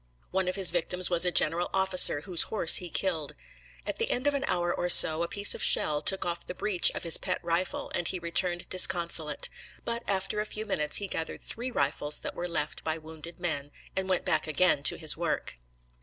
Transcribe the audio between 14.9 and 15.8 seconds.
his work.